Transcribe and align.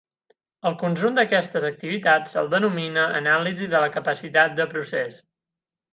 Al 0.69 0.77
conjunt 0.83 1.19
d'aquestes 1.19 1.67
activitats 1.69 2.33
se'l 2.37 2.49
denomina 2.55 3.03
anàlisi 3.21 3.69
de 3.75 3.83
la 3.85 3.93
capacitat 3.99 4.61
de 4.61 4.71
procés. 4.73 5.25